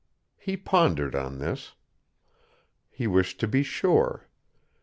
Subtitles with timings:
[0.39, 1.75] He pondered on this.
[2.89, 4.27] He wished to be sure.